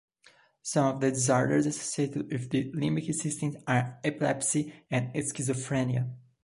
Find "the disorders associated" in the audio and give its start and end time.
0.99-2.31